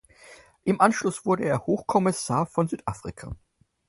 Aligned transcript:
Im 0.63 0.81
Anschluss 0.81 1.27
wurde 1.27 1.43
er 1.43 1.67
Hochkommissar 1.67 2.47
von 2.47 2.67
Südafrika. 2.67 3.35